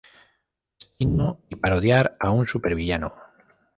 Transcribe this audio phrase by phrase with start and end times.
[0.79, 3.13] Destino y parodiar a un supervillano.